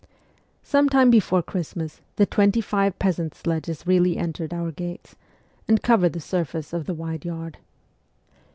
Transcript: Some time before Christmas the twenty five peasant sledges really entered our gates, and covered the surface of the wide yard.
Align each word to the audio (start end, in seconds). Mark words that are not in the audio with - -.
Some 0.63 0.89
time 0.89 1.11
before 1.11 1.43
Christmas 1.43 2.01
the 2.15 2.25
twenty 2.25 2.59
five 2.59 2.97
peasant 2.97 3.35
sledges 3.35 3.85
really 3.85 4.17
entered 4.17 4.51
our 4.51 4.71
gates, 4.71 5.15
and 5.67 5.83
covered 5.83 6.13
the 6.13 6.19
surface 6.19 6.73
of 6.73 6.87
the 6.87 6.95
wide 6.95 7.23
yard. 7.23 7.59